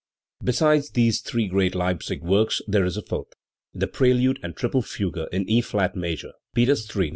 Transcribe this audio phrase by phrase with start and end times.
[0.43, 3.33] Besides these three great Leipzig works there is a fourth,
[3.71, 7.09] the prelude and triple fugue in E flat major (Peters III, No.